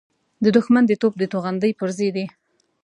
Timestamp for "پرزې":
1.79-2.09